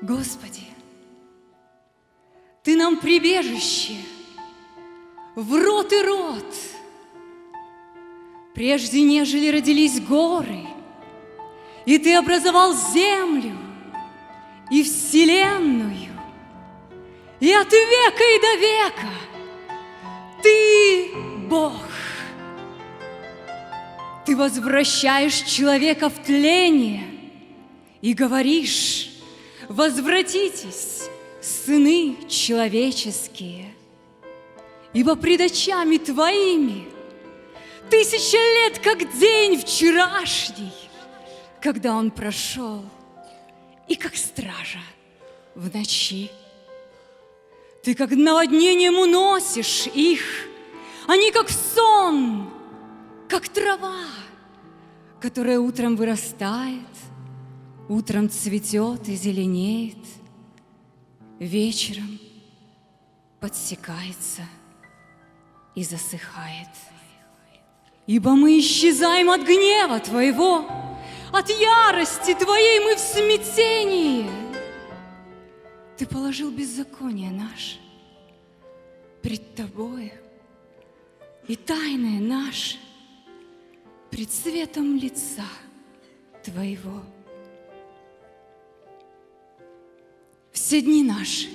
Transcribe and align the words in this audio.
Господи, 0.00 0.62
Ты 2.62 2.76
нам 2.76 2.98
прибежище 2.98 3.96
в 5.34 5.54
рот 5.54 5.92
и 5.92 6.02
рот, 6.02 6.54
Прежде 8.54 9.02
нежели 9.02 9.48
родились 9.48 10.00
горы, 10.00 10.66
И 11.86 11.98
Ты 11.98 12.14
образовал 12.14 12.74
землю 12.74 13.56
и 14.70 14.82
вселенную, 14.82 16.12
И 17.40 17.52
от 17.52 17.72
века 17.72 18.24
и 18.24 18.40
до 18.40 18.56
века 18.60 19.12
Ты 20.42 21.10
Бог. 21.48 21.72
Ты 24.26 24.36
возвращаешь 24.36 25.42
человека 25.42 26.10
в 26.10 26.18
тление 26.22 27.04
и 28.02 28.12
говоришь, 28.12 29.07
возвратитесь, 29.68 31.08
сыны 31.40 32.16
человеческие, 32.28 33.74
ибо 34.92 35.14
пред 35.16 35.40
очами 35.40 35.98
твоими 35.98 36.88
тысяча 37.90 38.36
лет, 38.36 38.78
как 38.78 39.18
день 39.18 39.58
вчерашний, 39.60 40.72
когда 41.60 41.94
он 41.94 42.10
прошел, 42.10 42.84
и 43.86 43.94
как 43.94 44.16
стража 44.16 44.80
в 45.54 45.74
ночи. 45.74 46.30
Ты 47.82 47.94
как 47.94 48.10
наводнением 48.10 48.98
уносишь 48.98 49.86
их, 49.94 50.20
они 51.06 51.30
как 51.32 51.48
сон, 51.48 52.50
как 53.28 53.48
трава, 53.48 54.04
которая 55.20 55.58
утром 55.58 55.96
вырастает, 55.96 56.86
утром 57.88 58.28
цветет 58.28 59.08
и 59.08 59.14
зеленеет, 59.14 59.96
вечером 61.38 62.18
подсекается 63.40 64.42
и 65.74 65.82
засыхает. 65.82 66.68
Ибо 68.06 68.32
мы 68.32 68.58
исчезаем 68.58 69.30
от 69.30 69.42
гнева 69.42 70.00
Твоего, 70.00 70.66
от 71.32 71.50
ярости 71.50 72.34
Твоей 72.34 72.80
мы 72.80 72.96
в 72.96 72.98
смятении. 72.98 74.28
Ты 75.96 76.06
положил 76.06 76.50
беззаконие 76.50 77.30
наше 77.30 77.76
пред 79.22 79.54
Тобою, 79.54 80.12
и 81.46 81.56
тайное 81.56 82.20
наше 82.20 82.78
пред 84.10 84.30
светом 84.32 84.96
лица 84.96 85.46
Твоего. 86.44 87.02
Все 90.68 90.82
дни 90.82 91.02
наши 91.02 91.48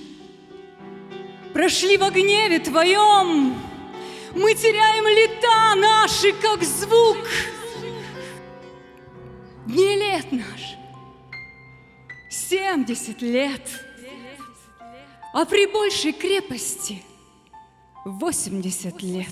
прошли 1.54 1.98
во 1.98 2.10
гневе 2.10 2.58
Твоем, 2.58 3.56
мы 4.34 4.56
теряем 4.56 5.06
лета 5.06 5.76
наши, 5.76 6.34
как 6.34 6.64
звук. 6.64 7.20
Дни 9.68 9.98
лет 9.98 10.32
наш 10.32 10.78
семьдесят 12.32 13.22
лет, 13.22 13.62
а 15.32 15.46
при 15.46 15.68
большей 15.68 16.14
крепости 16.14 17.04
восемьдесят 18.06 19.04
лет. 19.04 19.28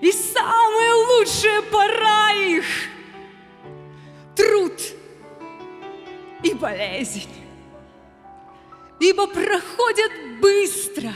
И 0.00 0.10
самая 0.10 0.92
лучшая 0.92 1.62
пора 1.62 2.32
их— 2.32 2.64
труд 4.34 4.82
и 6.42 6.52
болезнь. 6.52 7.30
Ибо 9.06 9.26
проходят 9.26 10.12
быстро, 10.40 11.12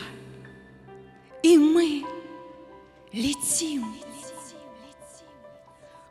и 1.42 1.56
мы 1.56 2.04
летим. 3.12 3.96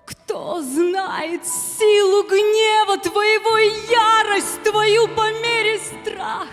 Кто 0.04 0.60
знает 0.64 1.46
силу 1.46 2.24
гнева 2.24 2.98
Твоего 2.98 3.58
и 3.60 3.92
ярость 3.92 4.64
Твою 4.64 5.08
по 5.10 5.32
мере 5.40 5.78
страх 5.78 6.48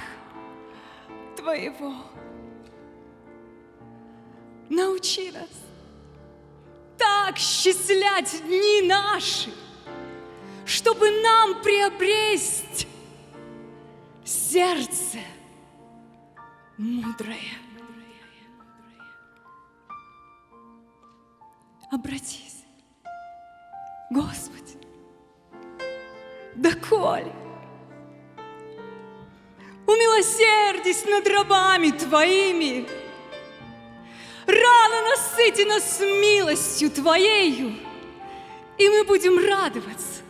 Твоего? 1.39 1.95
Научи 4.69 5.31
нас 5.31 5.49
так 6.99 7.39
счислять 7.39 8.43
дни 8.47 8.83
наши, 8.83 9.55
чтобы 10.67 11.11
нам 11.23 11.62
приобресть 11.62 12.87
сердце 14.25 15.19
мудрое. 16.79 17.39
Обратись, 21.91 22.65
Господи, 24.11 24.77
доколе 26.57 27.33
умилосердись 29.87 31.05
над 31.05 31.29
рабами 31.29 31.91
Твоими, 31.91 32.89
рано 34.47 35.09
насыти 35.11 35.65
нас 35.65 36.01
милостью 36.01 36.91
Твоею, 36.91 37.75
и 38.79 38.89
мы 38.89 39.05
будем 39.05 39.39
радоваться 39.39 40.23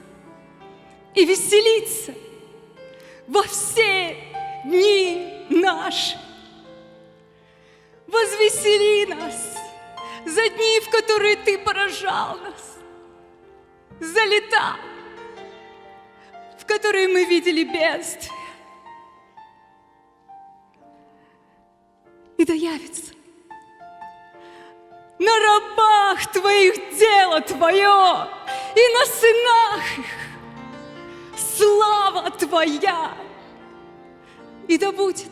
и 1.15 1.25
веселиться 1.25 2.12
во 3.27 3.43
все 3.43 4.17
дни 4.65 5.47
наши. 5.49 6.17
Возвесели 8.07 9.07
нас 9.07 9.59
за 10.25 10.49
дни, 10.49 10.81
в 10.81 10.91
которые 10.91 11.37
Ты 11.37 11.59
поражал 11.59 12.39
нас, 12.39 12.79
за 14.01 14.25
лета, 14.25 14.77
в 16.59 16.67
которые 16.67 17.09
мы 17.09 17.25
видели 17.25 17.65
бедствие. 17.65 18.33
И 22.37 22.45
да 22.45 22.53
явится 22.53 23.15
на 25.19 25.39
рабах 25.39 26.33
Твоих 26.33 26.75
дело 26.99 27.41
Твое 27.41 28.29
и 28.77 28.93
на 28.93 29.06
сынах 29.06 29.99
их 29.99 30.25
Твоя. 32.39 33.17
И 34.69 34.78
да 34.78 34.93
будет 34.93 35.31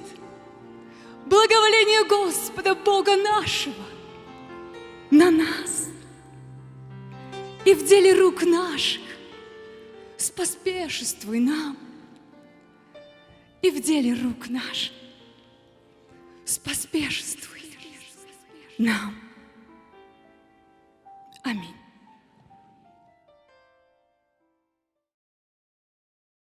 благоволение 1.27 2.05
Господа 2.05 2.75
Бога 2.75 3.17
нашего 3.17 3.85
на 5.11 5.31
нас 5.31 5.89
и 7.65 7.75
в 7.75 7.87
деле 7.87 8.15
рук 8.15 8.43
наших 8.43 9.03
споспешествуй 10.17 11.41
нам 11.41 11.79
и 13.62 13.71
в 13.71 13.81
деле 13.81 14.15
рук 14.15 14.49
наших 14.49 14.93
споспешествуй 16.45 17.62
нам. 18.79 19.31